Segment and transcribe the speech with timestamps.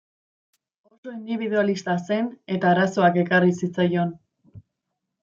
[0.91, 4.15] Oso indibidualista zen eta arazoak ekarri zitzaion.